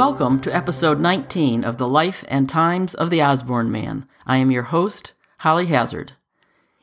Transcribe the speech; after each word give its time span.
Welcome 0.00 0.40
to 0.40 0.56
episode 0.56 0.98
19 0.98 1.62
of 1.62 1.76
The 1.76 1.86
Life 1.86 2.24
and 2.26 2.48
Times 2.48 2.94
of 2.94 3.10
the 3.10 3.22
Osborne 3.22 3.70
Man. 3.70 4.08
I 4.26 4.38
am 4.38 4.50
your 4.50 4.62
host, 4.62 5.12
Holly 5.40 5.66
Hazard. 5.66 6.12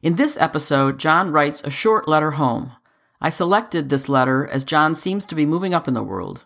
In 0.04 0.18
this 0.18 0.38
episode, 0.38 1.00
John 1.00 1.32
writes 1.32 1.64
a 1.64 1.72
short 1.72 2.08
letter 2.08 2.30
home. 2.30 2.74
I 3.20 3.30
selected 3.30 3.90
this 3.90 4.08
letter 4.08 4.46
as 4.48 4.64
John 4.64 4.94
seems 4.94 5.26
to 5.26 5.34
be 5.34 5.48
moving 5.48 5.74
up 5.74 5.88
in 5.88 5.96
the 5.96 6.04
world. 6.04 6.46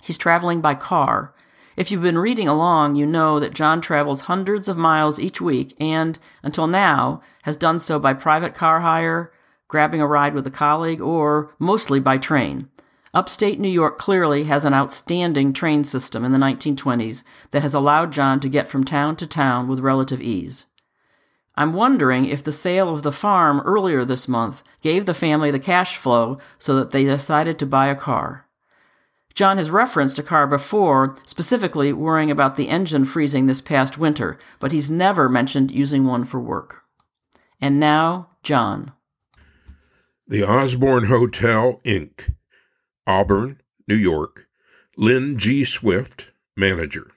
He's 0.00 0.16
traveling 0.16 0.62
by 0.62 0.76
car. 0.76 1.34
If 1.76 1.90
you've 1.90 2.00
been 2.00 2.16
reading 2.16 2.48
along, 2.48 2.96
you 2.96 3.04
know 3.04 3.38
that 3.38 3.52
John 3.52 3.82
travels 3.82 4.22
hundreds 4.22 4.68
of 4.68 4.78
miles 4.78 5.20
each 5.20 5.42
week 5.42 5.76
and, 5.78 6.18
until 6.42 6.66
now, 6.66 7.20
has 7.42 7.58
done 7.58 7.78
so 7.78 7.98
by 7.98 8.14
private 8.14 8.54
car 8.54 8.80
hire, 8.80 9.30
grabbing 9.68 10.00
a 10.00 10.06
ride 10.06 10.32
with 10.32 10.46
a 10.46 10.50
colleague, 10.50 11.02
or 11.02 11.54
mostly 11.58 12.00
by 12.00 12.16
train. 12.16 12.70
Upstate 13.14 13.60
New 13.60 13.68
York 13.68 13.98
clearly 13.98 14.44
has 14.44 14.64
an 14.64 14.72
outstanding 14.72 15.52
train 15.52 15.84
system 15.84 16.24
in 16.24 16.32
the 16.32 16.38
1920s 16.38 17.22
that 17.50 17.60
has 17.60 17.74
allowed 17.74 18.10
John 18.10 18.40
to 18.40 18.48
get 18.48 18.68
from 18.68 18.84
town 18.84 19.16
to 19.16 19.26
town 19.26 19.68
with 19.68 19.80
relative 19.80 20.22
ease. 20.22 20.64
I'm 21.54 21.74
wondering 21.74 22.24
if 22.24 22.42
the 22.42 22.52
sale 22.52 22.88
of 22.88 23.02
the 23.02 23.12
farm 23.12 23.60
earlier 23.60 24.06
this 24.06 24.26
month 24.26 24.62
gave 24.80 25.04
the 25.04 25.12
family 25.12 25.50
the 25.50 25.58
cash 25.58 25.98
flow 25.98 26.38
so 26.58 26.74
that 26.76 26.92
they 26.92 27.04
decided 27.04 27.58
to 27.58 27.66
buy 27.66 27.88
a 27.88 27.94
car. 27.94 28.46
John 29.34 29.58
has 29.58 29.70
referenced 29.70 30.18
a 30.18 30.22
car 30.22 30.46
before, 30.46 31.16
specifically 31.26 31.92
worrying 31.92 32.30
about 32.30 32.56
the 32.56 32.70
engine 32.70 33.04
freezing 33.04 33.46
this 33.46 33.60
past 33.60 33.98
winter, 33.98 34.38
but 34.58 34.72
he's 34.72 34.90
never 34.90 35.28
mentioned 35.28 35.70
using 35.70 36.06
one 36.06 36.24
for 36.24 36.40
work. 36.40 36.84
And 37.60 37.78
now, 37.78 38.28
John. 38.42 38.92
The 40.26 40.42
Osborne 40.42 41.06
Hotel, 41.06 41.80
Inc., 41.84 42.30
Auburn, 43.06 43.60
New 43.88 43.96
York. 43.96 44.46
Lynn 44.96 45.38
G. 45.38 45.64
Swift, 45.64 46.30
manager. 46.56 47.10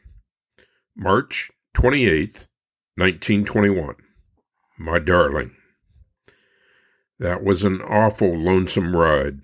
March 0.96 1.52
28th, 1.76 2.48
1921. 2.96 3.96
My 4.80 4.98
darling. 4.98 5.56
That 7.20 7.44
was 7.44 7.64
an 7.64 7.82
awful 7.82 8.36
lonesome 8.36 8.96
ride. 8.96 9.42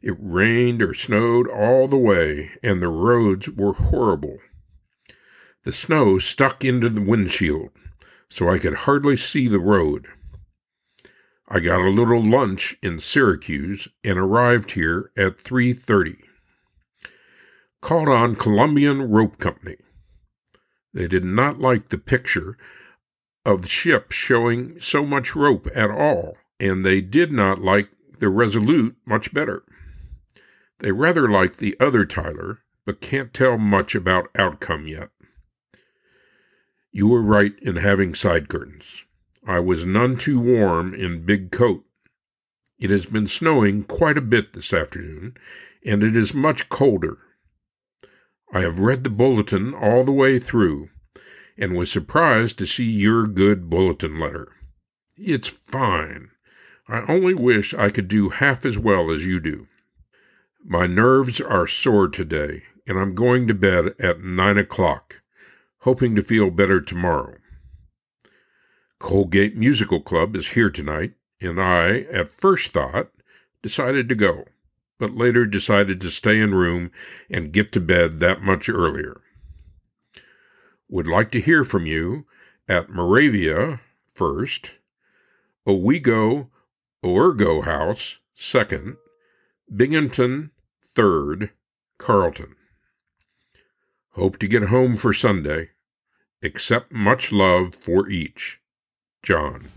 It 0.00 0.16
rained 0.18 0.80
or 0.80 0.94
snowed 0.94 1.48
all 1.48 1.86
the 1.86 1.98
way, 1.98 2.52
and 2.62 2.80
the 2.80 2.88
roads 2.88 3.50
were 3.50 3.74
horrible. 3.74 4.38
The 5.64 5.72
snow 5.72 6.18
stuck 6.18 6.64
into 6.64 6.88
the 6.88 7.02
windshield, 7.02 7.70
so 8.30 8.48
I 8.48 8.58
could 8.58 8.74
hardly 8.74 9.16
see 9.16 9.48
the 9.48 9.60
road. 9.60 10.06
I 11.50 11.60
got 11.60 11.80
a 11.80 11.88
little 11.88 12.22
lunch 12.22 12.76
in 12.82 13.00
Syracuse 13.00 13.88
and 14.04 14.18
arrived 14.18 14.72
here 14.72 15.10
at 15.16 15.38
3:30. 15.38 16.22
Called 17.80 18.08
on 18.08 18.36
Columbian 18.36 19.10
Rope 19.10 19.38
Company. 19.38 19.76
They 20.92 21.08
did 21.08 21.24
not 21.24 21.58
like 21.58 21.88
the 21.88 21.96
picture 21.96 22.58
of 23.46 23.62
the 23.62 23.68
ship 23.68 24.12
showing 24.12 24.78
so 24.78 25.06
much 25.06 25.34
rope 25.34 25.66
at 25.74 25.90
all, 25.90 26.36
and 26.60 26.84
they 26.84 27.00
did 27.00 27.32
not 27.32 27.62
like 27.62 27.88
the 28.18 28.28
Resolute 28.28 28.96
much 29.06 29.32
better. 29.32 29.64
They 30.80 30.92
rather 30.92 31.30
like 31.30 31.56
the 31.56 31.76
other 31.80 32.04
Tyler, 32.04 32.58
but 32.84 33.00
can't 33.00 33.32
tell 33.32 33.56
much 33.56 33.94
about 33.94 34.30
outcome 34.36 34.86
yet. 34.86 35.10
You 36.92 37.08
were 37.08 37.22
right 37.22 37.58
in 37.62 37.76
having 37.76 38.14
side 38.14 38.48
curtains. 38.48 39.04
I 39.48 39.60
was 39.60 39.86
none 39.86 40.18
too 40.18 40.38
warm 40.38 40.94
in 40.94 41.24
big 41.24 41.50
coat. 41.50 41.82
It 42.78 42.90
has 42.90 43.06
been 43.06 43.26
snowing 43.26 43.84
quite 43.84 44.18
a 44.18 44.20
bit 44.20 44.52
this 44.52 44.74
afternoon, 44.74 45.38
and 45.82 46.02
it 46.02 46.14
is 46.14 46.34
much 46.34 46.68
colder. 46.68 47.16
I 48.52 48.60
have 48.60 48.78
read 48.78 49.04
the 49.04 49.10
bulletin 49.10 49.72
all 49.72 50.04
the 50.04 50.12
way 50.12 50.38
through, 50.38 50.90
and 51.56 51.74
was 51.74 51.90
surprised 51.90 52.58
to 52.58 52.66
see 52.66 52.84
your 52.84 53.24
good 53.24 53.70
bulletin 53.70 54.20
letter. 54.20 54.52
It's 55.16 55.48
fine. 55.48 56.28
I 56.86 57.10
only 57.10 57.32
wish 57.32 57.72
I 57.72 57.88
could 57.88 58.08
do 58.08 58.28
half 58.28 58.66
as 58.66 58.76
well 58.76 59.10
as 59.10 59.24
you 59.24 59.40
do. 59.40 59.66
My 60.62 60.86
nerves 60.86 61.40
are 61.40 61.66
sore 61.66 62.08
today, 62.08 62.64
and 62.86 62.98
I'm 62.98 63.14
going 63.14 63.48
to 63.48 63.54
bed 63.54 63.94
at 63.98 64.20
nine 64.22 64.58
o'clock, 64.58 65.22
hoping 65.78 66.14
to 66.16 66.22
feel 66.22 66.50
better 66.50 66.82
tomorrow. 66.82 67.37
Colgate 68.98 69.56
Musical 69.56 70.00
Club 70.00 70.34
is 70.34 70.48
here 70.48 70.70
tonight, 70.70 71.14
and 71.40 71.60
I, 71.60 72.00
at 72.12 72.28
first 72.28 72.72
thought, 72.72 73.10
decided 73.62 74.08
to 74.08 74.14
go, 74.14 74.44
but 74.98 75.14
later 75.14 75.46
decided 75.46 76.00
to 76.00 76.10
stay 76.10 76.40
in 76.40 76.54
room 76.54 76.90
and 77.30 77.52
get 77.52 77.70
to 77.72 77.80
bed 77.80 78.18
that 78.20 78.42
much 78.42 78.68
earlier. 78.68 79.20
Would 80.88 81.06
like 81.06 81.30
to 81.32 81.40
hear 81.40 81.64
from 81.64 81.86
you 81.86 82.26
at 82.68 82.90
Moravia 82.90 83.80
first, 84.14 84.72
Owego 85.66 86.48
Oergo 87.04 87.64
House 87.64 88.18
second, 88.34 88.96
Binghamton, 89.74 90.50
3rd, 90.94 91.50
Carlton. 91.98 92.56
Hope 94.12 94.38
to 94.38 94.48
get 94.48 94.64
home 94.64 94.96
for 94.96 95.12
Sunday. 95.12 95.70
Accept 96.42 96.90
much 96.90 97.30
love 97.30 97.74
for 97.74 98.08
each. 98.08 98.60
John. 99.22 99.68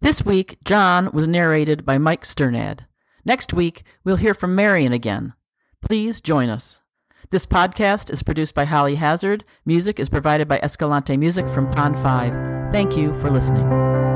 This 0.00 0.24
week, 0.24 0.58
John 0.64 1.10
was 1.12 1.26
narrated 1.26 1.84
by 1.84 1.98
Mike 1.98 2.24
Sternad. 2.24 2.86
Next 3.24 3.52
week, 3.52 3.82
we'll 4.04 4.16
hear 4.16 4.34
from 4.34 4.54
Marion 4.54 4.92
again. 4.92 5.34
Please 5.82 6.20
join 6.20 6.48
us. 6.48 6.80
This 7.30 7.46
podcast 7.46 8.10
is 8.10 8.22
produced 8.22 8.54
by 8.54 8.64
Holly 8.64 8.94
Hazard. 8.94 9.44
Music 9.66 10.00
is 10.00 10.08
provided 10.08 10.48
by 10.48 10.58
Escalante 10.60 11.16
Music 11.16 11.48
from 11.48 11.70
Pond 11.70 11.98
5. 11.98 12.72
Thank 12.72 12.96
you 12.96 13.12
for 13.20 13.30
listening. 13.30 14.07